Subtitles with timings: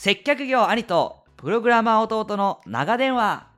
[0.00, 3.48] 接客業兄とプログラマー弟の長電話。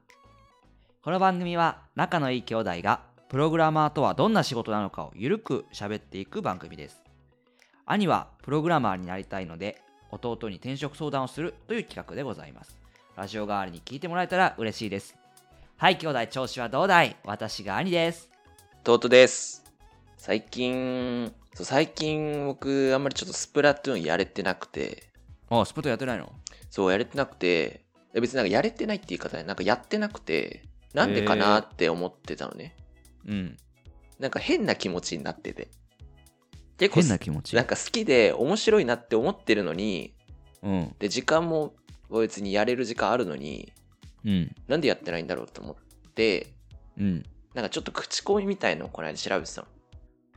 [1.02, 7.03] この番組は仲のいい兄弟がプログラマーとはどんな仕事なのかをゆるく喋っていく番組です。
[7.84, 12.75] 兄はプログラマーになりたいので弟に転職相談をするという企画でございます。
[13.16, 15.18] ラジオ代わりに聞いてもらえたら嬉しいです。
[15.77, 17.16] はい兄弟調子はどうだい？
[17.27, 18.30] 私が兄です。
[18.88, 19.62] 弟です。
[20.16, 25.10] 最近、そう最近僕あんまりちょっとスプラトゥーンやれてなくて、
[25.51, 26.32] あスプートやってないの？
[26.71, 30.63] そうやれてなくて、え別になんかやれてないって言い方で、なんかやってなくて、
[30.95, 32.76] なんでかなって思ってたのね。
[33.26, 33.56] うん。
[34.18, 35.68] なんか変な気持ちになってて。
[36.78, 37.56] 結構変な気持ち？
[37.56, 40.14] なんか好きで面白いなって思ってるのに、
[40.62, 40.95] うん。
[40.98, 41.74] で、時間も
[42.10, 43.73] 別にやれる時間あるのに、
[44.24, 44.54] うん。
[44.68, 46.46] なんでやってないんだろうと思って、
[46.98, 47.24] うん。
[47.54, 49.68] なんかちょっと口コミみたいのをこの間調べてたの。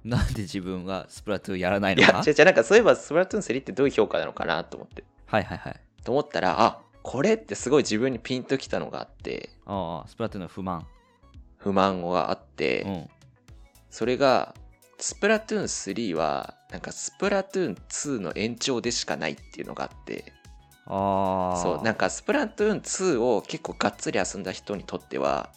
[0.03, 5.03] なんで自分がスプラトゥーンやらないいや、のか違う違う、なんかそういえばスプラトゥーン3ってどういう評価なのかなと思って。
[5.25, 5.80] はいはいはい。
[6.03, 10.86] と思ったら、あ、これってすごい自分にピンときたのがあって、ああスプラトゥーンの不満。
[11.58, 13.09] 不満があって、うん。
[13.89, 14.53] それが、
[14.97, 20.33] スプラトゥーン3は、なんかスプラトゥーン2の延長でしかないっていうのがあって、
[20.85, 21.61] ああ。
[21.61, 25.52] そう、なんかスプラトゥーン2を結構がっつり遊んだ人にとっては、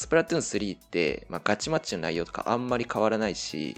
[0.00, 3.76] スプラトゥーン3って、まあ、ガチマッチの内容とかあんまり変わらないし、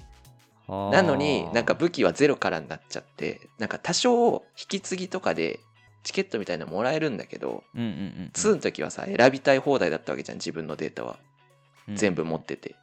[0.68, 5.58] なのになんか武器はゼロからになっちゃって、なんか多少引き継ぎとかで
[6.04, 11.18] チケットみたいなのもらえるんだけど、うんうんうん2の時はさ、選びたい放題だったわけじゃん、自分のデータは。
[11.88, 12.76] うん全部持ってて。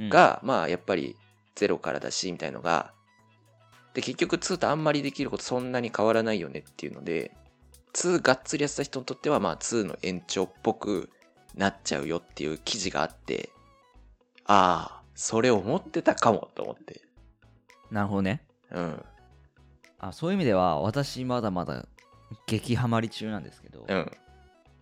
[0.00, 1.14] うんが、まあやっぱり
[1.54, 2.92] ゼロからだし、みたいのが、
[3.94, 7.30] で、結局2とあんまりできることそんなに変わらないよねっていうので、
[7.94, 11.10] 2がっつりやってた人にとっては、まあ2の延長っぽく
[11.54, 13.50] なっちゃうよっていう記事があって、
[14.44, 17.02] ああ、それ思ってたかもと思って。
[17.90, 19.04] なるほどねうん。
[19.98, 21.86] あそういう意味では私まだまだ
[22.46, 24.10] 激ハマり中なんですけど、うん。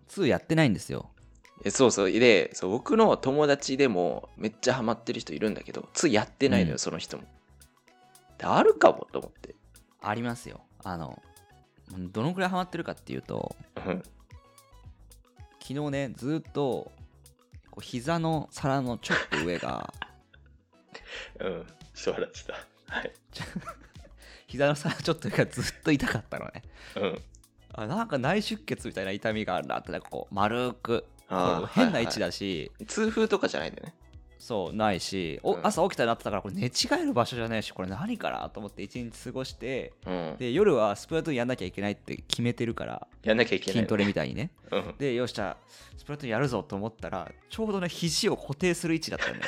[0.09, 1.11] 2やってないんですよ
[1.65, 2.11] えそうそう。
[2.11, 7.25] で、そう僕の友達でもめっちゃハマってる人いるんだけど、2やってないのよ、うんその人も。
[8.39, 9.55] であるかもと思って。
[10.03, 11.20] ありますよあの
[12.13, 13.55] どのくらいハマってるかっていうと
[13.86, 14.03] うん
[15.70, 16.91] 昨日ねずっと
[17.70, 19.95] こう膝の皿のちょっと上が
[21.39, 21.67] うん。
[21.95, 22.55] ちょっと笑ってた。
[22.97, 23.13] はい。
[24.48, 26.64] 膝の皿ちょっと上がずっと痛かったのね
[26.97, 27.23] うん。
[27.73, 31.07] あなんか内出血みたいな痛みがあるなってなんかこう丸く
[31.73, 33.95] 変な位置はいだし、はい痛風とかじゃないんだよね。
[34.40, 36.70] そうないしお、うん朝起きたらなってたからこれ寝違
[37.01, 40.36] える場所じゃないしこれ何かなと思って一日過ごしてうん。
[40.39, 44.95] で夜はスプラトゥーンやんなきゃいけないって決めてるからやんなきゃいけない、筋トレみたいにねうん。
[44.98, 45.58] でよっしゃ
[45.96, 49.45] スプラトゥーンやるぞと思ったらちょうどね肘を固定する位置だったんだよ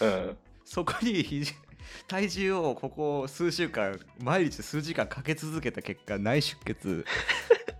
[0.00, 0.36] それがうん。
[0.64, 1.52] そこに肘
[2.08, 7.04] 体重をここ数週間毎日数時間かけ続けた結果内出血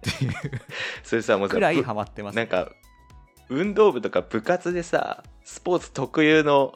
[0.05, 0.33] っていう
[1.03, 2.71] それさ、もうさ、くらいぶハマってますなんか、
[3.49, 6.75] 運動部とか部活でさ、スポーツ特有の、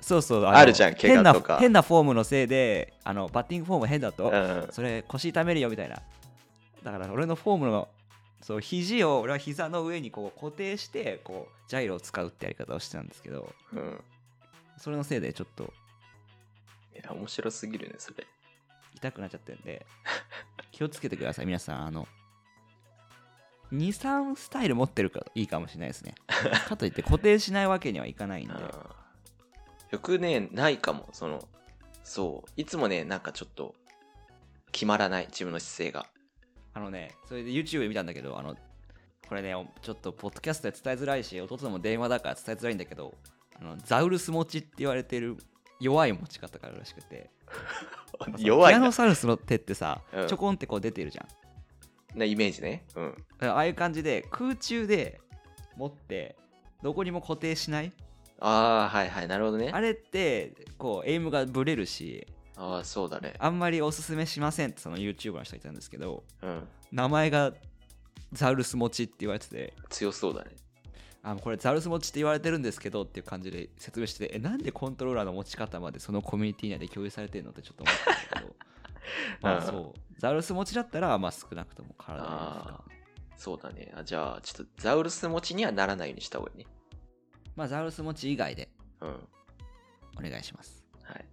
[0.00, 4.68] そうそうのあるじゃん怪我とか変なフォームのせいであのバッティングフォーム変だと、うん。
[4.72, 6.02] それ腰痛めるよみたいな
[6.82, 7.88] だから俺のフォームの
[8.40, 14.00] そう肘を俺は膝の上にこう固定してこうジャイロを使うってやり方をしてたんですけどうん。
[14.76, 15.72] それのせいでちょっと
[16.96, 18.26] いや、面白すぎるね、それ。
[18.96, 19.86] 痛くなっちゃってるんで
[20.70, 22.06] 気をつけてください皆さんあの
[23.72, 26.14] 23スタイル持ってるからいいかもしれないですね。
[26.68, 28.54] かといって固定しないわけにはいかないんで。
[29.90, 31.08] よくね、ないかも。
[31.12, 31.48] その、
[32.02, 32.50] そう。
[32.56, 33.74] いつもね、なんかちょっと、
[34.72, 36.06] 決まらない、自分の姿勢が。
[36.74, 38.56] あのねそれで YouTube で見たんだけどあの
[39.28, 43.14] これねちょっとポッドキャストで伝えづらいし弟も電話だから伝えづらいんだけど
[43.60, 45.36] あのザウルス持ちって言われてる
[45.80, 47.30] 弱い持ち方があるらしくて。
[48.38, 48.78] 弱いな。
[48.78, 50.28] ティラノサウルスの手ってさ、うん。
[50.28, 51.28] ちょこんってこう出てるじゃん
[52.14, 52.84] なイメージね。
[52.94, 53.14] うん。
[53.40, 55.20] ああいう感じで空中で
[55.76, 56.36] 持って
[56.82, 57.92] どこにも固定しない
[58.40, 59.70] ああ、はいはい、なるほどね。
[59.72, 63.34] あれってこうエイムがブレるしああ、そうだね。
[63.38, 66.68] あんまりおすすめしませんってその YouTuber の人がいたんですけどうん。
[66.90, 67.52] 名前が
[68.32, 70.50] ザウルス持ちって言われてて強そうだね。
[71.24, 77.96] あこれザウルス持ちって言われてるんですけどっていう感じで説明しててえなんでコントローラーの持ち方までそのコミュニティ内で共有されてるのってちょっと思っ
[78.30, 78.56] たんだけど
[79.40, 82.84] まあそうザウルス持ちだったらまあ少なくとも体にいいか
[83.36, 83.92] そうだね。
[83.96, 86.66] あじゃあ、ちょっとザウルス持ちにはならないようにした方がいいね。
[87.56, 88.68] まあザウルス持ち以外で
[89.00, 89.28] うん。
[90.16, 91.24] お願いしますはい。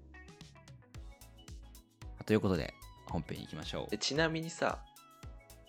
[2.26, 2.74] ということで
[3.06, 4.80] 本編に行きましょうでちなみにさ、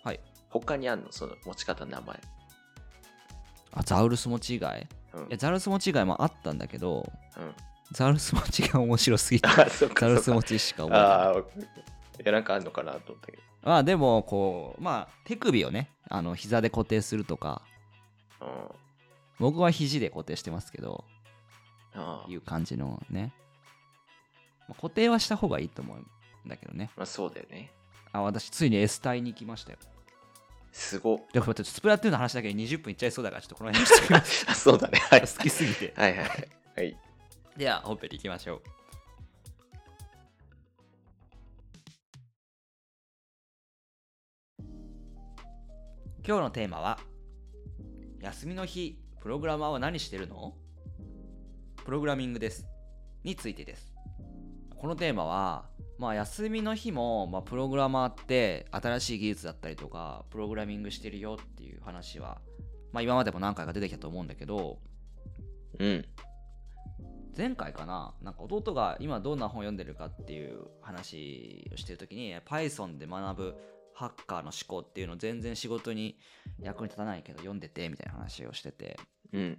[0.03, 0.19] はい
[0.49, 1.11] 他にあんの？
[1.11, 2.19] その持ち方の名前。
[3.73, 4.87] あザウルス持ち以外？
[5.13, 7.07] うんいやザウルス持ち以外もあったんだけど
[7.37, 7.53] うん。
[7.91, 10.31] ザウルス持ちが面白すぎてザウルス。
[10.31, 11.85] 持ちしか覚えてない
[12.23, 13.43] ああ、や、なんかあんのかなと思ったけど。
[13.63, 17.61] まあでもこうまあ手首をねあの膝で固定するとか
[18.41, 18.47] うん。
[19.39, 21.03] 僕は肘で固定してますけど
[21.93, 23.33] ああいう感じのね、
[24.67, 26.05] まあ固定はした方がいいと思うん
[26.47, 27.71] だけどねまあそうだよね。
[28.13, 29.77] あ私ついに S 隊に行きましたよ
[30.71, 31.17] すごっ。
[31.33, 34.99] じゃあちょっとスプラトゥーンの話だけで20分いっちゃいそうだからちょっとこの辺にしときます あ、そうだね。
[34.99, 35.21] はい。
[35.21, 36.49] 好きすぎてはいはいはい。
[36.77, 36.97] はい。
[37.57, 38.61] では本編に行きましょう
[46.23, 46.99] 今日のテーマは
[48.19, 50.53] 休みの日プログラマーは何してるの？
[51.83, 52.67] プログラミングです。
[53.23, 53.91] についてです。
[54.77, 55.65] このテーマは
[55.97, 62.39] まあ休みの日も、まあ、プログラマーって新しい技術だったりとかプログラミングしてるよっていう話は
[62.91, 64.77] まあ今までも何回か出てきたと思うんだけど
[65.79, 66.05] うん。
[67.35, 73.55] 前回かななんか弟が今どんな本読んでるかっていう話をしてる時に Python で学ぶ
[74.01, 76.17] ハッカーの思考っていうの全然仕事に
[76.59, 78.99] 役に立たないけど読んでてみたいな話をしてて
[79.31, 79.57] うん。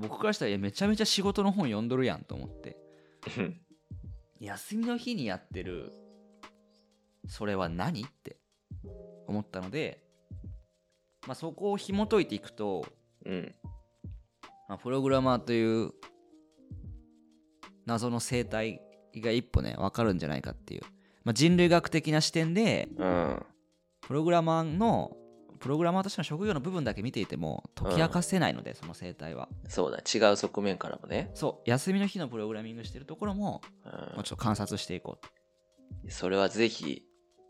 [0.00, 2.76] 僕からしたらいやめちゃめちゃ仕事の本読んどるやんと思って
[3.38, 3.60] うん
[4.40, 5.92] 休みの日にやってる
[7.28, 8.02] それは何？
[8.02, 8.36] って
[9.26, 10.02] 思ったので、
[11.26, 12.86] まあ、そこを紐解いていくと、
[13.24, 13.54] うん。
[14.68, 15.92] まあ、プログラマーという
[17.84, 18.80] 謎の生態
[19.16, 20.82] が一歩ね分かるんじゃないかっていう、
[21.26, 23.44] まあ、人類学的な視点でうん。
[24.00, 25.10] プログラマーの
[25.58, 29.98] プログラマーとしての職業の部分だけ見ていても解き明かせないので、その生態はそうだ。
[29.98, 31.32] 違う側面からもね。
[31.34, 35.18] そう休みの日のプログラミングしてるところもうもうちょっと観察していこ
[36.04, 36.10] うん。
[36.10, 37.02] それはぜひ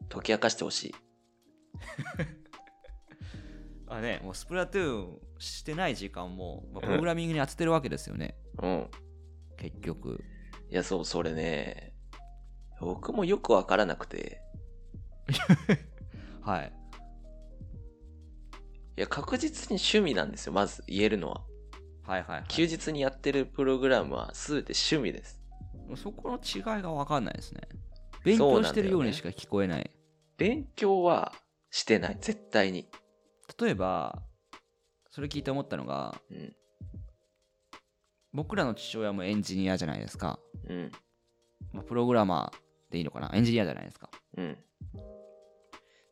[0.09, 0.95] 解き明かしてほしい。
[3.89, 8.91] あねもうスプラトゥーンしてない時間も、まあプログラミングに当ててるわけですよね、うん。
[9.59, 10.25] 結局
[10.71, 11.96] いや、そう、それね。
[12.81, 14.43] 僕もよくわからなくて。
[16.43, 16.73] はい
[18.97, 20.53] いや、確実に趣味なんですよ。
[20.53, 21.45] まず言えるのは。
[22.07, 25.41] はいはい、はい、休日にやってるプログラムは全て趣味です。
[25.97, 27.61] そこの違いが分かんないですね
[28.25, 29.89] 勉強してるようにしか聞こえない
[30.37, 31.33] 勉強は
[31.71, 32.19] してない。
[32.21, 32.89] 絶対に。
[33.61, 34.23] 例えば
[35.11, 36.57] それ聞いて思ったのがうん。
[38.33, 40.39] 僕らの父親もエンジニアじゃないですか、
[40.69, 40.93] うん。
[41.73, 43.31] まあ、プログラマーでいいのかな？
[43.35, 44.11] エンジニアじゃないですか。
[44.37, 44.57] うん。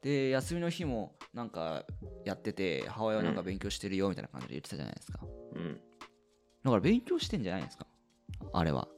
[0.03, 1.85] で休みの日もなんか
[2.25, 5.21] やってて母親はなんか勉強してるよみたいな感じで言ってたじゃないですか。
[5.55, 5.81] うん。
[6.65, 7.87] だから勉強してんじゃないですか？
[8.53, 8.89] あれは。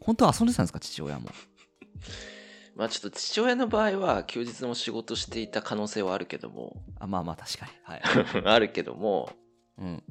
[0.00, 0.80] 本当は遊んでたんですか？
[0.80, 1.28] 父親も。
[2.74, 7.72] まあちょっと父親の場合は休日も仕事していた可能性はあるけども、あまあまあ確かに。
[7.82, 8.02] はい。
[8.46, 9.30] あるけども、
[9.76, 10.02] うん。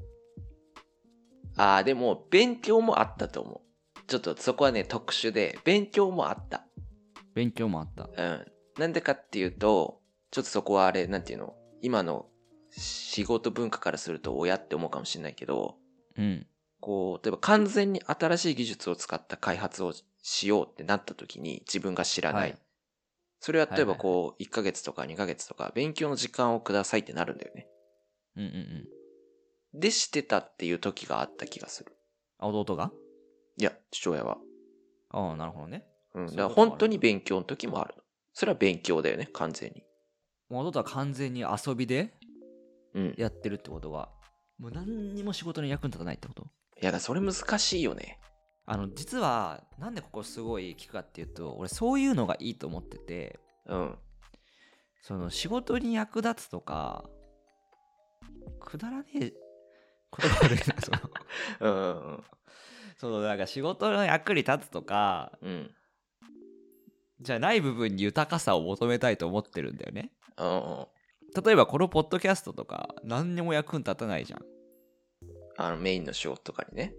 [1.57, 3.61] ああ、でも勉強もあったと思
[3.97, 3.99] う。
[4.07, 6.65] ちょっとそこはね、特殊で、勉強もあった。
[7.33, 8.45] 勉強もあったうん。
[8.77, 12.27] なんでかっていうと、ちょっとそこはあれ、なんていうの、今の
[12.71, 15.77] 仕事文化からすると親って思うかもしれないけど、
[16.17, 16.47] うん
[16.79, 22.49] こう、例えば完全に新しい技術を使った開発をしようってなった時に自分が知らない。
[22.51, 22.57] はい
[23.41, 27.67] それは例えばこう、1ヶ月とか2ヶ月とか勉強の時間をくださいってなるんだよね。
[28.35, 31.95] うんうんうんで、してたっていう時があった気がする。
[32.37, 32.91] あ弟が？
[33.57, 34.39] いや、父親は。
[35.11, 36.25] ああなるほどねうん。
[36.27, 38.03] だから本当に勉強の時もあるの。
[38.33, 39.83] それは勉強だよね、完全に。
[40.49, 42.13] もう弟は完全に遊びで
[42.93, 43.07] うん。
[43.17, 44.09] いやってるってことは
[44.57, 46.47] もう何にも仕事に役に立たないってこと？
[46.81, 48.19] や、それ難しいよね。
[48.65, 53.97] あの実はなんでここすごい聞くかっていうと俺そういうのがいいと思っててうん。
[55.01, 57.03] その仕事に役立つとか
[58.59, 59.31] くだらねえ言
[60.11, 60.99] 葉でその
[61.61, 62.23] うんうんうん。
[62.97, 65.75] そのなんか仕事の役に立つとかうん。
[67.21, 70.87] じゃない部分に豊かさを求めたいと思ってるんだよねうんうん。
[71.43, 74.39] 例えばこのポッドキャストとか何にも役に立たないじゃん
[75.59, 76.93] あの、メインの仕事とかにね。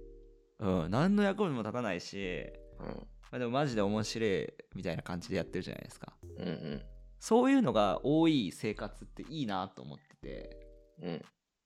[0.58, 2.86] うん何の役にも立たないし、うん。
[2.86, 2.96] ま
[3.32, 6.82] あ、でもマジで面白いみたいな感じでやってるじゃないですかうんうん。
[7.18, 10.56] そういうのが多い生活っていいなと思ってて
[11.02, 11.22] うん。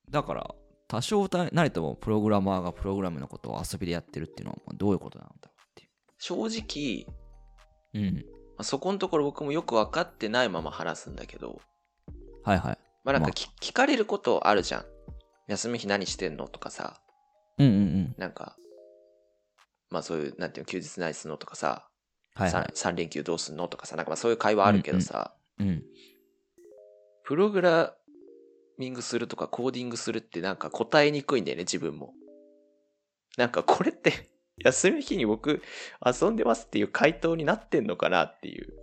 [0.09, 0.55] だから
[0.87, 7.05] 多少なりともプログラマーがプログラムのことを遊びでやってるっていうのはどういうことなんだろうって正直、い
[7.93, 8.25] ううん
[8.57, 11.61] まあそこのところ僕もよく分かってないまま話すんだけど、
[12.43, 12.77] はいはい。
[13.03, 14.85] まあまあなんかき、聞かれることあるじゃん。
[15.47, 16.99] 休み日何してんのとかさ、
[17.57, 18.15] うんうんうん。
[18.17, 18.55] なんか、
[19.89, 21.87] まあそういう、なんていうの、休日何すんのとかさ、
[22.33, 22.75] はいはい。
[22.75, 25.83] さ3連休どうすんのとかさ、なんかまあそういう会話あるけどさ、うん。
[27.23, 27.95] プログラ
[28.77, 32.13] ミングするとかコーディングするってなんか答えにくいんだよね、自分も。
[33.37, 35.61] なんかこれって、休みの日に僕
[36.05, 38.73] 遊んでますっていう回答になってんのかなっていう。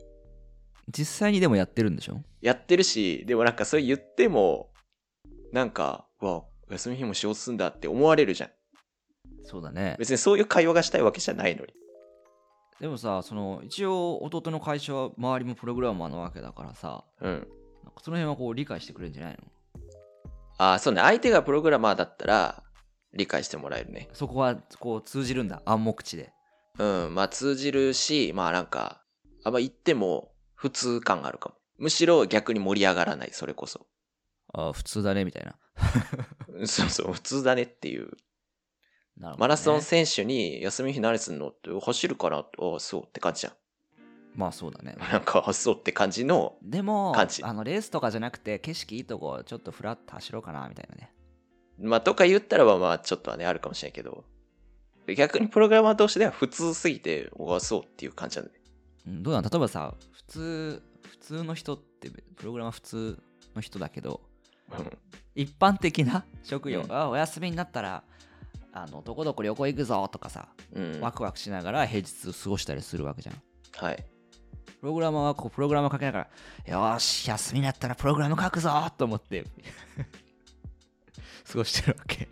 [0.88, 2.22] 実際にでもやってるんでしょ？
[2.40, 4.70] やってるし、でもなんかそれ言っても、
[5.52, 8.50] なんか、うわ、休み日も仕事すんだって思われるじゃん。
[9.44, 11.72] そうだね別にそういう会話がしたいわけじゃないのに。
[12.80, 17.46] でもさその一応弟の会社は周りもプログラマーなわけだからさうん。
[18.02, 19.38] その辺はこう理解してくれるんじゃないの？
[20.58, 21.00] ああ、そうね。
[21.00, 22.62] 相手がプログラマーだったら、
[23.14, 24.08] 理解してもらえるね。
[24.12, 26.32] そこはこう通じるんだ暗黙知で
[26.78, 27.14] うん。
[27.14, 29.02] まあ通じるし、まあなんか、
[29.44, 31.54] あんま言っても普通感があるかも。
[31.78, 33.86] むしろ逆に盛り上がらない、それこそ。
[34.54, 35.56] ああ普通だねみたいな
[36.48, 38.10] うん そうそう、普通だねっていう。
[39.16, 43.52] ねマラソン選手に休み日何すんのって走るかなああ、そうって感じじゃん。
[44.34, 51.12] まあそうだねなんか、あそうって感じの、でもあのレースとかじゃなくて景色いいとこちょっとフラッと走ろうかなみたいなね
[51.78, 54.24] まあとか言ったらばまあちょっとはね、あるかもしれないけど、
[55.16, 58.58] 逆にプログラマー同士では普通すぎて、おあ、そうっていう感じなんだね。
[59.06, 63.22] うんどうなの例えばさ普通普通の人ってプログラマー普通
[63.54, 64.20] の人だけど
[64.70, 64.98] うん
[65.34, 68.04] 一般的な職業、うんあお休みになったら
[68.72, 71.00] あのどこどこ旅行行くぞとかさ、うん。
[71.00, 73.42] ワクワクしながら平日過ごしたりするわけじゃん
[73.84, 74.04] はい。
[74.80, 76.28] プログラマーはこうプログラム書きなが
[76.66, 79.44] らよーし休みになったらプログラム書くぞと思って
[81.50, 82.28] 過ごしてるわけ。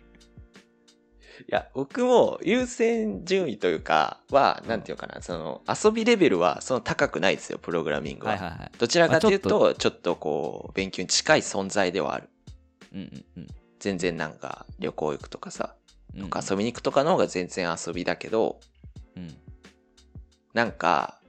[1.41, 8.33] いや、僕も優先順位というか、は、なんていうのかな、その、遊びレベルはその高くないですよ、プログラミングは。
[8.33, 8.71] はいはいはい。
[8.77, 12.29] どちらかというまあと、ちょっとこう、勉強に近い存在ではある。
[12.93, 13.47] うんうんうん。
[13.79, 15.75] 全然なんか、旅行行くとかさ、
[16.15, 16.21] うん。
[16.23, 18.59] とか遊びに行くとかの方が全然遊びだけど、
[19.15, 19.35] うん。
[20.53, 21.19] なんか、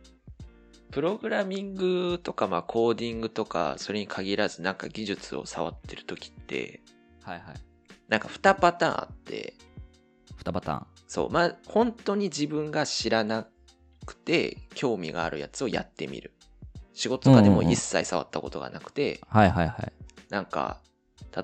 [0.90, 6.82] プログラミングとか、まあ、コーディングとか、それに限らず、なんか技術を触ってる時って、
[7.22, 7.71] はいはい
[8.08, 9.54] なんか2パターンあって、
[10.44, 13.46] 2パターンそう、まあ、本当に自分が知らな
[14.06, 16.32] くて、興味があるやつをやってみる。
[16.94, 19.92] 仕事とかでも一切触ったことがなくて、はいはいはい
[20.30, 20.80] なんか、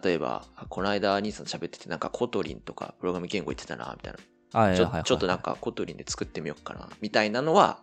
[0.02, 4.60] 例えば、あこの間、兄さんと喋ってて、なんか Kotlin とか、プログラム言語言ってたな、みたいな。
[4.60, 7.80] はいはいはいちょっとなんか Kotlin で作ってみようかな、みたいなのは、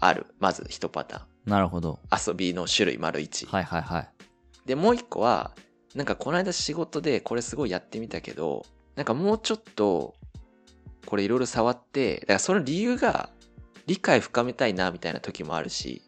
[0.00, 0.26] ある。
[0.38, 2.32] まず一パタなるほどーン。
[2.32, 3.44] 遊びの種類丸一。
[3.46, 4.08] はいはいはい
[4.64, 5.52] で、もう一個は、
[5.94, 8.66] なんかこの間仕事でこれすごいやってみたけど、
[8.96, 10.14] なんかもうちょっと、
[11.06, 13.30] これいろいろ触って、だからその理由が
[13.86, 16.02] 理解深めたいなみたいな時もあるし、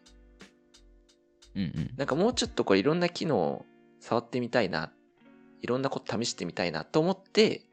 [1.55, 1.91] うんうん。
[1.97, 3.65] なんかもうちょっとこれいろんな機能
[3.99, 4.91] 触ってみたいな、
[5.61, 7.63] いろんなこと試してみたいなと思って、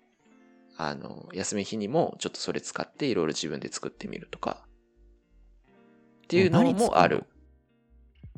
[0.77, 4.67] あの、休み日にもちょっとそれ使っていろいろ自分で作ってみるとか、
[6.25, 7.25] っていうのもある。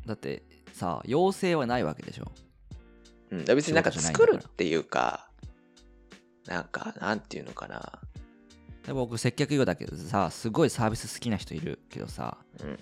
[0.07, 2.33] だってさ要請はないわけでしょ
[3.31, 5.29] うん、別になんか作るっていうか、
[6.47, 8.01] なんか、なんていうのかな。
[8.89, 12.79] で僕接客業だけどさすごいサービス好きな人いるけどさうん。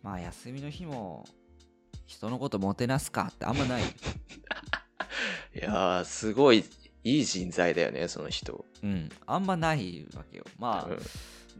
[0.00, 1.26] まあ休みの日も
[2.06, 3.82] 人のこともてなすかってあんまない
[5.54, 6.64] いやー、すごい
[7.02, 8.64] いい人材だよね、その人。
[8.82, 10.98] うんあんまないわけよまあ、うん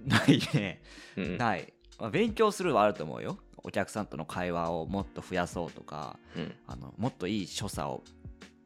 [0.06, 0.82] ないね
[1.16, 1.36] うん。
[1.36, 6.54] ない、まあ、勉強するはあると思うよお客さんとの会話をもっと増やそうとかうん。
[6.68, 8.04] あのもっといい所作を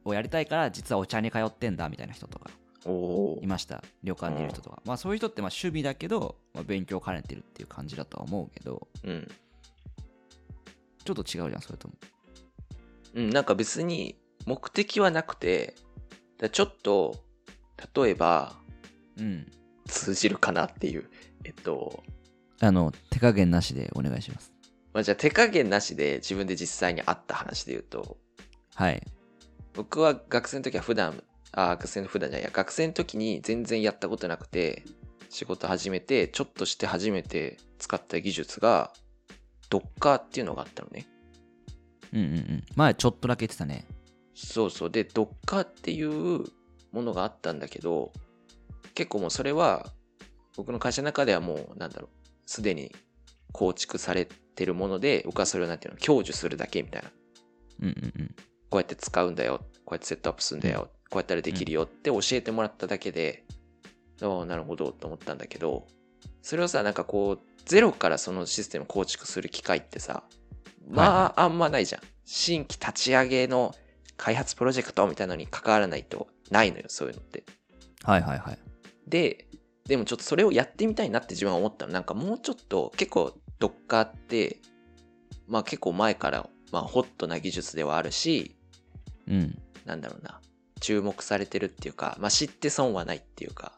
[0.04, 2.50] をやりたいから実はお茶に通ってんだみたいな人とか。
[3.40, 3.82] いました。
[4.02, 8.88] 旅館にいる人とか、まあそういう人ってまあ趣味だけど、まあ、勉強を兼ねてるっていう感じだとは思うけど。
[9.04, 9.28] うん。
[11.04, 11.94] ちょっと違うじゃんそれとも。
[13.14, 15.74] うん、なんか別に目的はなくて、
[16.38, 17.16] だちょっと、
[17.94, 18.54] 例えば、
[19.16, 19.50] うん。
[19.86, 21.08] 通じるかなっていう。
[21.44, 22.02] えっと、
[22.60, 24.52] あの手加減なしでお願いします。
[24.92, 28.16] まあ、じゃあ手加減なしで自分で実際にあった話で言うと、
[28.74, 29.02] はい
[29.74, 34.84] 僕は学生の時は普段、あ、学生の普段じゃないや、学生の時に全然やったことなくて、
[35.28, 38.92] 仕事始めて、ちょっとして初めて使った技術が、
[39.68, 41.06] ドッカーっていうのがあったのね。
[42.12, 43.84] うんうんうん前ちょっとだけ言ってたね
[44.34, 44.90] そうそう。
[44.90, 46.44] で、ドッカーっていう
[46.92, 48.12] ものがあったんだけど、
[48.94, 49.92] 結構もうそれは、
[50.56, 52.94] 僕の会社の中ではもう、なんだろう、すでに
[53.52, 57.10] 構築されてるもので、僕はそれをなんていうの、享受するだけみたいな。
[57.80, 58.34] うんうんうん
[58.74, 59.60] こうやって使うんだよ。
[59.84, 60.88] こうやってセットアップするんだよ。
[61.08, 63.44] こうやったらできるよって教えてもらっただけで、
[64.20, 65.86] ああ、なるほどと思ったんだけど、
[66.42, 70.24] それをさ、なんかこう、ゼロからそのシステムを構築する機会ってさ、
[70.88, 72.02] まあ、あんまないじゃん。
[72.24, 73.76] 新規立ち上げの
[74.16, 77.44] 開発プロジェクトみたいなのに関わらないとないのよ、そういうのって。
[78.02, 78.58] はいはいはい
[79.06, 79.46] で、
[79.86, 81.92] でもちょっとそれをやってみたいなって自分は思ったの。
[81.92, 84.56] なんかもうちょっと結構 Docker って、
[85.46, 88.56] まあ結構前から、まあホットな技術ではあるし、
[89.28, 90.40] うんなんだろうな、
[90.80, 93.72] 注目されてるっていうか、まあ知って損はないっていうか、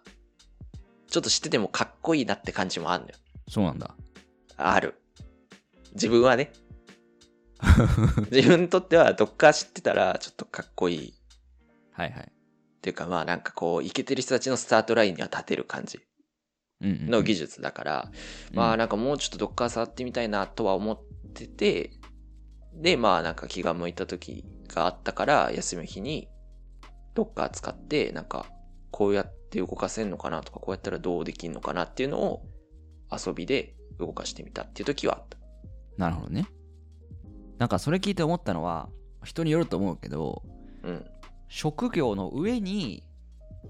[1.09, 3.17] ちょっと知っててもかっこいいなって感じもあるのよ。
[3.49, 3.95] そうなんだ
[4.57, 4.95] ある。
[5.95, 6.53] 自分はね。
[8.31, 11.15] 自分にとってはドッカー知ってたらちょっとかっこいい。
[11.93, 12.23] はいはい。
[12.23, 16.01] っていうかまあなんかこう、イケてる人たちのスタートラインには立てる感じ
[16.81, 18.13] の技術だから、
[18.53, 21.01] まあなんかもうちょっとドッカー触ってみたいなとは思っ
[21.35, 21.93] てて、
[22.75, 26.29] でまあなんか気が向いた時があったから、休みの日に
[27.15, 28.47] ドッカー使って、なんか
[28.91, 32.43] こうやって動かせんのかなとか、こうやったらどうできんのかなっていうのを
[33.11, 35.39] 遊びで動かしてみたっていう時はあった。
[35.97, 36.47] なるほどね。
[37.59, 38.89] なんかそれ聞いて思ったのは、
[39.25, 40.43] 人によると思うけど、
[40.83, 41.07] うん。
[41.49, 43.03] 職業の上に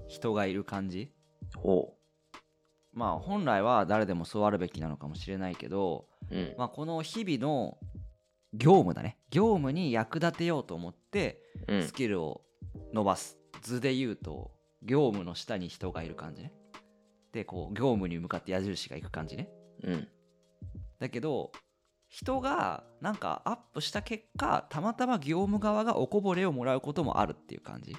[0.07, 1.11] 人がいる感じ
[1.63, 1.93] おう。
[2.93, 6.55] まあ本来は誰でもそうあるべきなのかもしれないけど、うん。
[6.57, 7.77] まあ、この日々の
[8.53, 11.93] 業務だね業務に役立てようと思ってうんス。
[11.93, 12.41] キルを
[12.93, 14.51] 伸ばす、図で言うと
[14.83, 16.53] 業務の下に人がいる感じね
[17.33, 19.49] でこう業務に向かって矢印がいく感じね
[19.83, 20.07] うん。
[20.99, 21.51] だけど
[22.09, 27.95] 人がなんかアップした結果たまたま業務側がおこぼれをもらうこともあるっていう感じ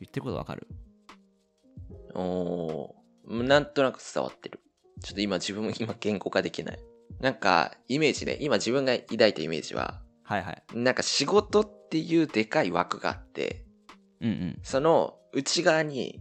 [0.00, 0.66] 言ってることわかる？
[2.14, 4.60] おーなんとなく伝わってる。
[5.00, 6.78] ちょっと今自分も今言語化できない。
[7.22, 10.62] なんか、イメージね、今自分が抱いたイメージは、はいはい。
[10.74, 13.64] なんか仕事っていうでかい枠があって、
[14.20, 14.58] うんうん。
[14.64, 16.20] その内側に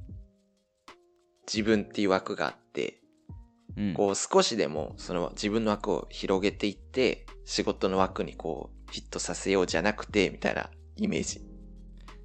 [1.51, 3.01] 自分っていう枠があって、
[3.75, 3.93] うん。
[3.95, 11.41] こう少しでもその自分の枠を広げていって、仕事の枠にこうフィットさせようじゃなくて、みたいなイメージ。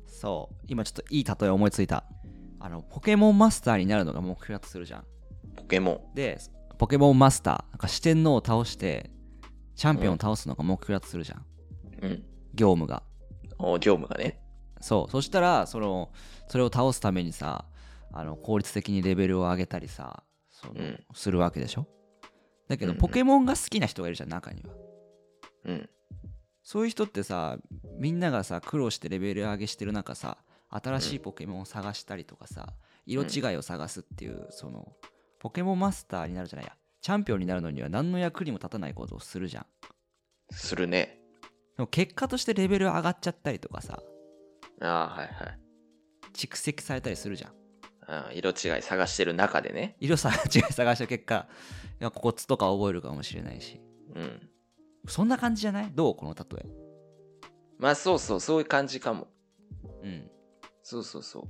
[0.07, 0.65] そう。
[0.69, 2.05] 今ちょっといい例え思いついた。
[2.61, 5.05] あのポケモンマスターになるのが目標だとするじゃん。
[5.57, 6.39] ポケモで
[6.79, 9.11] ポケモンマスターなんか四天王を倒して
[9.75, 11.43] チャンピオンを倒すのが目標だとするじゃん、ン。
[12.03, 12.25] うん。
[12.55, 13.03] 業務が
[13.59, 14.41] お業務がね。
[14.81, 16.11] そうそしたらその
[16.49, 17.65] それを倒すためにさ
[18.13, 21.87] あの効率的にレベルを上げたりさその、うんするわけでしょ？
[22.69, 24.71] だけど、うんうんポケモンが好きな人がいるじゃん中には
[25.65, 25.91] うん。
[26.63, 27.59] そういう人ってさ
[27.99, 32.75] みんながさ苦労してレベル上げしてる中さ新しいポケモンを探したりとかさ、
[33.07, 34.93] 色違いを探すっていうその
[35.39, 39.67] ポケモンマスターになるじゃないやチャンピオンになるのには何の役にも立たないことをするじゃん
[40.51, 41.19] するね。
[41.77, 44.01] でも結果としてレベル上がっちゃったりとかさ
[44.81, 45.59] ああ、はいはい。
[46.33, 47.53] 蓄積されたりするじゃん
[48.35, 49.97] 色違い探してる中でね。
[50.01, 51.49] 色さ 違い探した結果
[52.01, 53.81] いやコツとか覚えるかもしれないし
[54.15, 54.51] うん。
[55.09, 55.93] そんな感じじゃない？
[55.93, 56.15] どう？
[56.17, 56.67] この例え
[57.79, 59.29] まあそうそう、そういう感じかも。
[60.03, 60.31] うん
[60.83, 61.47] そうそうそ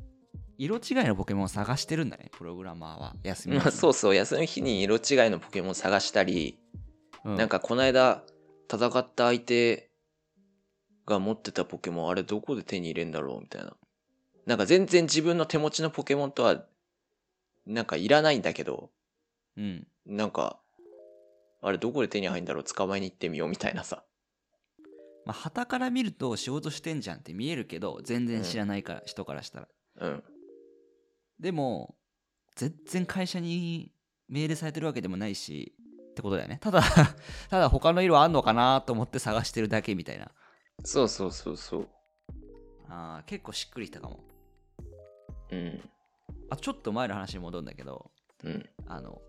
[0.58, 3.52] 色違いのポケモンを探してるんだねプログラマーは休う。
[3.52, 6.58] みまあそうそう、休みの日に色違いのポケモン探したり、
[7.24, 8.22] う、ん、なんかこの間
[8.72, 9.90] 戦った相手
[11.06, 13.76] が持ってたポケモンあれどこで手に入れんだろうみたいな。
[14.46, 16.64] なんか全然自分の手持ちのポケモンとは
[17.66, 18.90] なんかいらないんだけど、
[19.56, 20.60] うんなんか
[21.62, 24.04] あれどこで手に入るんだろう捕まえに行ってみようみたいなさ。
[25.24, 29.68] まあ旗から見ると仕事してんじゃんって見えるけど全然知らないから、人からしたら
[30.00, 30.24] うん。
[31.40, 31.96] でも
[32.56, 33.92] 全然会社に
[34.28, 35.74] 命令されてるわけでもないし
[36.10, 36.58] ってことだよね。
[36.60, 36.82] ただ
[37.50, 40.30] ただ他の色あんのかなと思って探してるだけみたいな。
[40.84, 41.88] そうそうそうそう。
[42.88, 44.24] あー結構しっくりきたかも。
[45.50, 45.90] うん。
[46.50, 48.10] あちょっと前の話に戻るんだけど
[48.44, 48.68] うん。
[48.86, 49.20] あの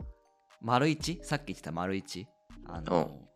[0.62, 1.20] 丸一？
[1.24, 2.28] さっき言ってた丸一？
[2.66, 3.28] あの、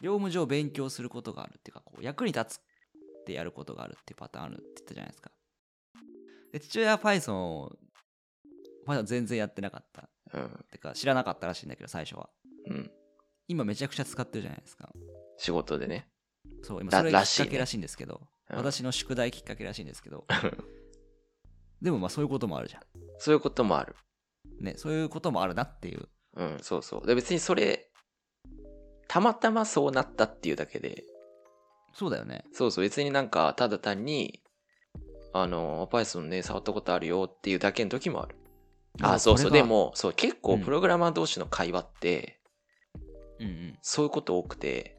[0.00, 5.30] 業務上勉強することがあるっていうかこう役に立つってやることがあるっていうパターンあるって言ったじゃないですか
[6.52, 7.72] で父親は Python を
[8.86, 10.08] Python 全然やってなかった。
[10.34, 10.64] うん。
[10.70, 12.28] てか知らなかったらしいんだけど最初は。
[12.68, 12.90] うん。
[13.48, 14.90] 今めちゃくちゃ使ってるじゃないですか。
[15.38, 16.08] 仕事でね。
[16.62, 18.56] そう今らそれがきっかけらしいんですけど、うん。
[18.56, 20.26] 私の宿題きっかけらしいんですけど。
[21.80, 22.82] でもまあそういうこともあるじゃ
[23.18, 23.96] そういうこともある。
[24.60, 26.08] んねそういうこともあるなっていう。
[26.34, 27.06] うん、そうそう。
[27.06, 27.90] で別にそれ、
[29.08, 31.04] たまたまそうなったっていうだけで、
[31.94, 32.44] そうだよね。
[32.52, 34.41] そうそう、別になんか、ただ単に、
[35.32, 38.36] あの、Python ね、触ったことあるよっていうだけの時もある。
[39.00, 39.50] あ、そうそう。
[39.50, 42.38] でも、そう、結構うんプログラマー同士の会話って、
[43.38, 44.96] うんうんそういうこと多くて、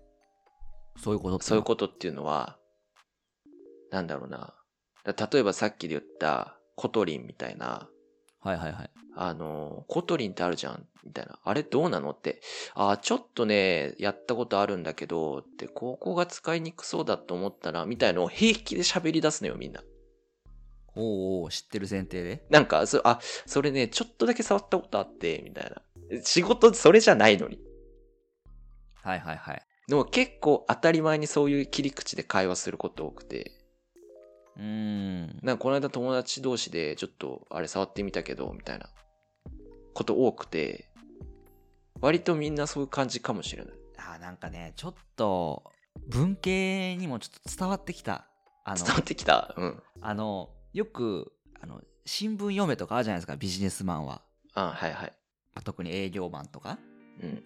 [0.98, 2.58] そういうことってそういうことっていうのは、
[3.92, 4.54] なんだろうな。
[5.06, 7.88] だ例えばさっきで言った、 Kotlin みたいな、
[8.42, 11.40] はいはいはいあの、 Kotlin ってあるじゃん、みたいな。
[11.44, 12.42] あれどうなのって。
[12.74, 19.82] あ、ちょっとね、やったことあるんだけど、って、ここが使いにくそうだと思ったな、みたいのを平気で喋り出すのよ、みんな。
[20.96, 22.46] おうおう知ってる前提で？
[22.50, 25.72] なんか、そあ、それね、ちょっとだけ触ったことあって、みたい
[26.10, 26.22] な。
[26.24, 27.60] 仕事、それじゃないのに。
[29.02, 33.52] はいはいはいでも結構当たり前にそういう切り口で会話すること多くて。
[34.56, 38.88] うーんなんかこの間友達同士でちょっとあれ触ってみたけど、みたいな
[39.94, 40.90] こと多くて、
[42.00, 43.74] 割とみんなそういう感じかもしれない。
[43.98, 45.64] あなんかねちょっと
[46.08, 48.26] 文系にもちょっと伝わってきた
[48.64, 49.54] あの伝わってきた？
[49.58, 49.84] うん。
[50.00, 51.32] あのよく
[51.62, 54.22] あの新聞読めとかあるじゃないですかビジネスマンは
[54.54, 55.14] あはいはい。
[55.56, 56.78] まあ特に営業マンとか
[57.22, 57.44] うん。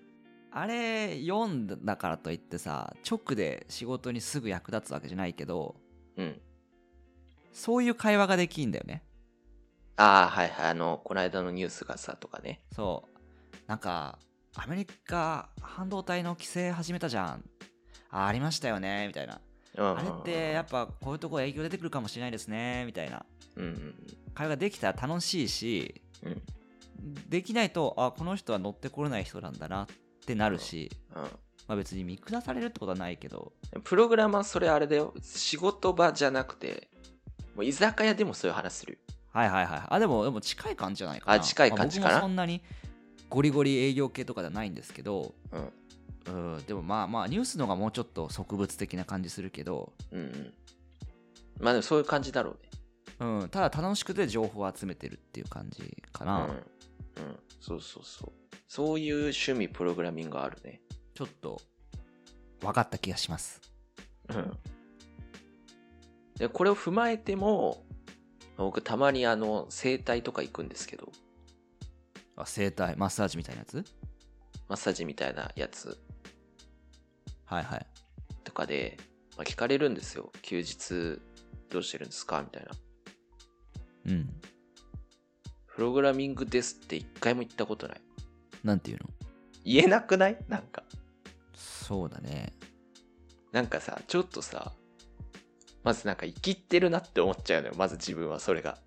[0.51, 5.75] あれ読んだからといってさ直で仕事にすぐ役立つわけじゃないけど
[6.17, 6.41] うん。
[7.51, 9.03] そういう会話ができんだよね
[9.95, 10.69] ああ、はいはい。
[10.69, 12.61] あの、この間のニュースがさ、とかね。
[12.71, 13.17] そう
[13.67, 14.19] なんか
[14.55, 17.43] アメリカ半導体の規制始めたじゃん
[18.09, 19.41] あありましたよねみたいなうん
[19.77, 23.95] あれってやっぱこういうとこ影響出てくるかもしれないですねみたいなうんうん
[24.33, 26.31] 会話ができたら楽しいしうん。
[26.31, 26.43] うん。
[27.29, 29.87] できないとあこの人は乗ってこれない人なんだなっ
[30.25, 31.21] てなるし、うん。
[31.21, 31.29] ま
[31.73, 33.51] あ、別に見下されるってことはないけど
[33.83, 35.13] プログラマーそれあれだよ。
[35.21, 36.89] 仕事場じゃなくて、
[37.55, 38.99] もう居酒屋でもそういう話するよ。
[39.37, 42.63] はいはいはいあでもでも近い感じじゃないかなあ近い感じかなまあ僕もそんなに
[43.29, 45.69] ゴリゴリ営業系とかではないんですけどうん。
[46.27, 50.53] うんでもまあまあニュースの方がもうちょっと植物的な感じするけど、うんうん。
[51.59, 52.69] まあでもそういう感じだろうね。
[53.19, 56.49] うん、ただ楽しくて情報を集めてるっていう感じかな、うん。
[56.49, 56.61] うん。
[57.59, 58.31] そうそうそう。
[58.67, 60.81] そういう趣味プログラミングあるね。
[61.15, 61.59] ちょっと
[62.59, 63.61] 分かった気がします
[64.29, 64.51] うん。
[66.37, 67.83] で、これを踏まえても、
[68.57, 71.11] 僕たまにあの、整体とか行くんですけど、
[72.35, 72.95] あ整体？
[72.97, 73.83] マッサージみたいなやつ？
[74.67, 75.97] マッサージみたいなやつ
[77.47, 77.85] はいはい
[78.43, 78.97] とかで、
[79.35, 80.31] まあ、聞かれるんですよ。
[80.41, 81.19] 休日
[81.69, 82.41] どうしてるんですか？
[82.41, 82.71] みたいな。
[84.05, 84.29] うん
[85.75, 88.01] プログラミングですって一回も言ったことない。
[88.63, 89.09] なんていうの？
[89.63, 90.37] 言えなくない？
[90.47, 90.83] なんか。
[91.55, 92.53] そうだね
[93.51, 94.73] なんかさ、ちょっとさ、
[95.83, 97.73] まずなんか生きってるなって思っちゃうのよ。
[97.77, 98.77] まず自分はそれが。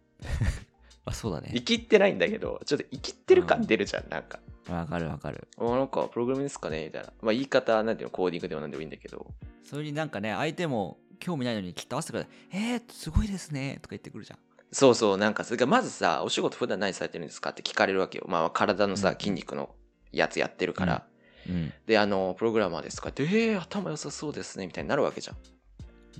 [1.07, 4.09] あそうだね生きってないんだけど、ちょっと生きってる感出るじゃん。
[4.11, 4.40] なんか。
[4.70, 5.48] わかるわかる。
[5.59, 6.87] あなんかプログラミングですかね？
[6.87, 7.12] みたいな。
[7.20, 9.26] まあ言い方なんていうのコーディングでもなんでもいいんだけど。
[9.64, 14.38] それになんかね相手も興味ないのにきっと合わせてくれて「えー、すごいですね」とか言ってくるじゃん。
[14.72, 18.24] そうそう、なんかそれがまずさ、お仕事普段何されてるんですかって聞かれるわけよ。
[18.28, 19.16] まあ体のさ、うん。
[19.18, 19.74] 筋肉の
[20.12, 21.04] やつやってるから。
[21.48, 21.72] うん。
[21.87, 25.37] で、あの、プログラマーですかって、えー、頭良さそうですね、みたいになるわけじゃん。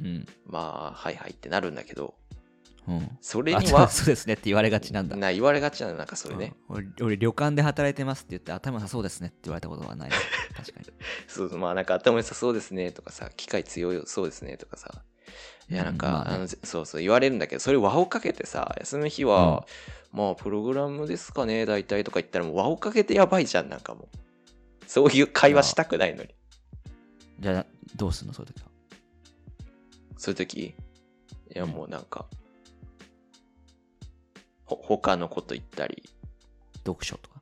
[0.04, 0.26] うん。
[0.46, 2.14] まあ、はいはいってなるんだけど、
[2.88, 3.18] うん。
[3.20, 5.16] それあには、そうですねって言われがちなんだ。
[5.16, 6.54] な言われがちなの、なんかそれね。
[6.68, 6.76] うん。
[6.76, 10.10] 俺俺旅館で働いてますって言って頭良さそうですねって言われたことはない。
[10.56, 10.86] 確かに。
[11.28, 15.04] そうそう、まあなんか頭良さそうですねとかさ、機械強いそうですねとかさ。
[15.68, 16.34] いやなんか、うんまあね。
[16.34, 19.66] あのそうそう言われるんだけど、それ輪をかけてさ、休みの日は、
[20.12, 24.16] まあプログラムですかね、大体とか言ったらもう輪をかけてやばいじゃん、なんかもう。
[24.86, 26.34] そういう会話したくないのに。
[27.38, 28.68] じゃあどうすんのそういう時は？
[30.18, 30.60] そういう時？
[30.60, 30.74] い
[31.54, 32.26] やもうなんか、
[34.76, 36.09] ほ他のこと言ったり、
[36.87, 37.40] 読書とか？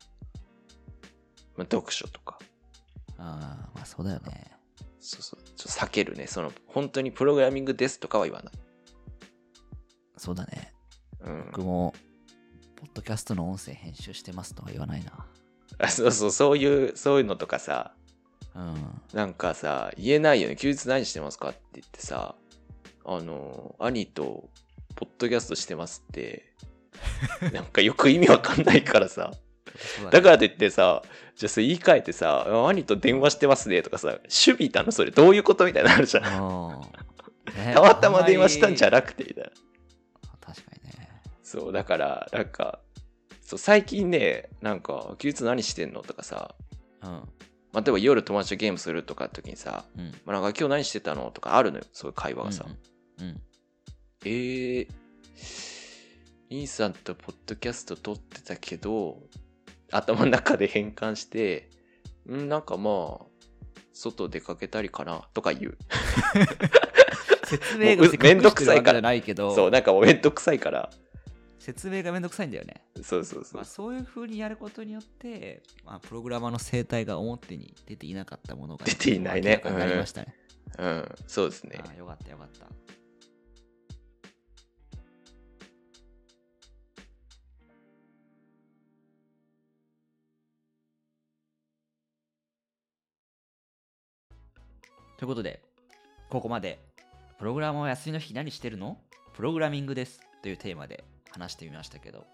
[1.57, 2.39] まあ、読書とか。
[3.19, 4.53] ああまあそうだよね
[5.01, 5.43] そうそう。
[5.57, 6.27] ちょっと避けるね。
[6.27, 8.53] その、本当にプログラミングですとかは言わない。
[10.17, 10.73] そうだね
[11.21, 11.45] うん。
[11.47, 11.95] 僕も
[12.77, 15.27] ポッドキャストの音声編集してますとは言わないな
[15.79, 17.95] あそうそう、そういう、そういうのとかさ、
[18.55, 20.57] うんなんかさ、言えないよね。
[20.57, 22.37] 休日何してますかって言ってさ、
[23.05, 24.49] あの、兄と、
[24.97, 26.53] ポッドキャストしてますって、
[27.53, 29.33] なんかよく意味わかんないからさ。
[30.11, 31.03] だからといってさ、
[31.37, 36.83] じゃあそれ言い換えてさ、兄と電話してますねとかさ、守備なのそれどういうことみたいになるじゃん。
[37.75, 39.51] たまたま電話したんじゃなくてみたいな。
[39.51, 39.57] り
[40.41, 41.09] 確かにね
[41.43, 42.81] そう、だから、なんか、
[43.41, 46.55] そう、最近ね、なんか、休日何してんのとかさ、
[47.03, 47.11] うん。
[47.11, 47.23] ま
[47.75, 50.11] あ、例えば夜友達とゲームするとかって時にさ、うん。
[50.27, 52.67] まあ、なんか今日何してたのとかあるのよ、そういう会話がさ。
[53.19, 53.27] うん。
[53.27, 53.41] うん。
[54.25, 54.89] えー、
[56.51, 59.21] 兄さんとポッドキャスト撮ってたけど、
[59.93, 61.69] 頭の中で変換して、
[62.31, 63.27] んなんかまあ、
[63.93, 65.79] 外出かけたりかなとか言う。
[67.45, 70.91] 説明がめんどくさいからないけどそう、なんかもうめんどくさいから。
[71.59, 73.65] 説明がめんどくさいんだよねそうそうそうまあ、。
[73.65, 80.35] そういう風にやることによって、まあ、プログラマーの生態が表に出ていなかったものが出ていないねなりましたね。
[80.79, 81.81] うん、そうですね。
[81.85, 82.67] ああよかったよかった。
[95.19, 95.61] ということで、
[96.31, 96.79] ここまで、
[97.39, 98.99] プログラマーは休みの日何してるの？
[99.35, 101.03] プログラミングですというテーマで
[101.33, 102.25] 話してみましたけど、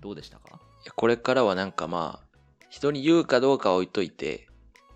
[0.00, 0.48] どうでしたか？
[0.48, 2.36] いやこれからはなんかまあ、
[2.70, 4.46] 人に言うかどうかは置いといて、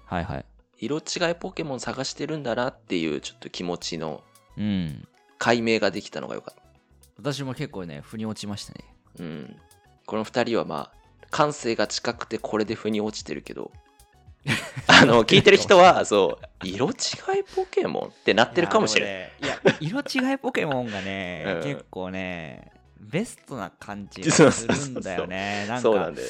[0.06, 0.44] はいはい。
[0.78, 4.22] 色違いポケモン探してるんだなっていうちょっと気持ちの
[4.56, 5.06] うん。
[5.36, 6.62] 解明ができたのがよかった。
[7.18, 8.84] 私も結構ね、腑に落ちましたね。
[9.20, 9.56] うん。
[10.06, 13.70] この二人はまあ、感性が近くてこれで腑に落ちてるけど、
[14.86, 21.62] あの聞いてる人はそう 色違いポケモンってなってるかもしれないいや色違いポケモンがね、 うん。
[21.62, 25.66] 結構ねベストな感じがするんだよね。
[25.68, 26.22] なんかそうなんで、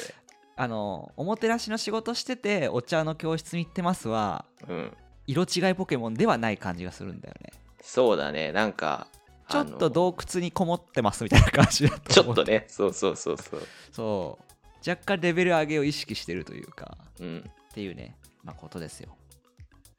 [0.54, 7.52] あのおもてなしの仕事しててお茶の教室に行ってますはうん、色違いポケモンではない感じがするんだよね。
[7.82, 8.52] そうだね。
[8.52, 9.08] なんか
[9.48, 12.66] ちょっとう洞窟にこもってますみたいな感じだとちょっとね。
[12.68, 13.62] そうそうそうそう。
[13.90, 14.88] そう。
[14.88, 16.98] 若干レベル上げを意識してるというか。
[17.20, 19.16] うんっていうね、まあ、ことですよ。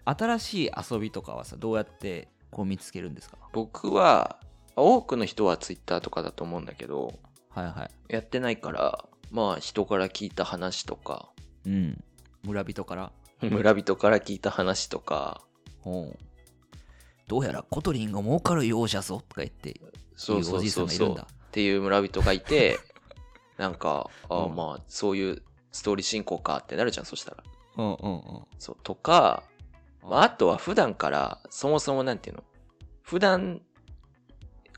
[0.06, 3.38] 新しい遊びとかはさどうやってこう見つけるんですか？
[3.54, 4.38] 僕は
[4.76, 8.14] 多くの人はツイッターとかだと思うんだけどはいはい。
[8.14, 11.32] やってないからまあ人から聞いた話とか。
[11.66, 12.04] うん。
[12.44, 13.12] 村人から？
[13.42, 15.42] 村人から聞いた話とか。
[15.82, 16.20] ほう。
[17.28, 19.80] どうやら Kotlin が儲かるようじゃぞとか言って
[20.16, 21.28] そうそういいおじいさそうそうんがいるんだ。
[21.32, 22.80] っていう村人がいて
[23.58, 24.56] なんかあうん。
[24.56, 27.44] まあそういうストーリー進行かってなるじゃんそしたら
[27.80, 28.46] うんうんうん。
[28.58, 29.44] そうとか、
[30.04, 32.44] まあ、あとは普段からそもそもなんていうの？
[33.04, 33.62] 普段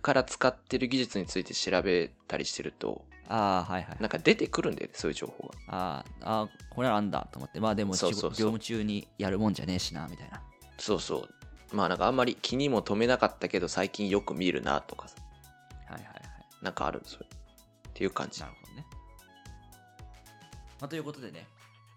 [0.01, 3.97] から使ってる技術について調べたりしてるとああはいはい。
[3.99, 5.53] なんか出てくるんだよねそういう情報が。
[5.67, 7.59] あーあーこれなんだと思って。
[7.59, 8.29] まあでもそうそうそう。
[8.31, 10.41] 業務中にやるもんじゃねえしなみたいな。
[10.77, 11.27] そうそ
[11.71, 11.75] う。
[11.75, 15.15] まあなんかあんまり気にも留めなかったけど最近よく見るなとかさ。
[15.89, 16.21] はいはいはい。
[16.61, 17.21] なんかあるんですよ。
[17.23, 18.41] っていう感じ。
[18.41, 18.85] なるほどね。
[20.79, 21.45] まあ、ということでね、